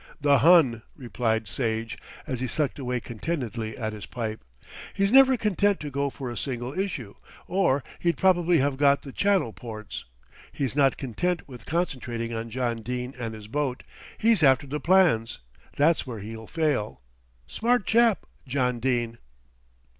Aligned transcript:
"The 0.19 0.39
Hun," 0.39 0.81
replied 0.95 1.47
Sage, 1.47 1.95
as 2.25 2.39
he 2.39 2.47
sucked 2.47 2.79
away 2.79 2.99
contentedly 2.99 3.77
at 3.77 3.93
his 3.93 4.07
pipe. 4.07 4.43
"He's 4.95 5.13
never 5.13 5.37
content 5.37 5.79
to 5.81 5.91
go 5.91 6.09
for 6.09 6.31
a 6.31 6.37
single 6.37 6.73
issue, 6.73 7.13
or 7.45 7.83
he'd 7.99 8.17
probably 8.17 8.57
have 8.57 8.77
got 8.77 9.03
the 9.03 9.11
Channel 9.11 9.53
ports. 9.53 10.05
He's 10.51 10.75
not 10.75 10.97
content 10.97 11.47
with 11.47 11.67
concentrating 11.67 12.33
on 12.33 12.49
John 12.49 12.77
Dene 12.77 13.13
and 13.19 13.35
his 13.35 13.47
boat, 13.47 13.83
he's 14.17 14.41
after 14.41 14.65
the 14.65 14.79
plans. 14.79 15.37
That's 15.77 16.07
where 16.07 16.17
he'll 16.21 16.47
fail. 16.47 17.01
Smart 17.45 17.85
chap, 17.85 18.25
John 18.47 18.79
Dene." 18.79 19.19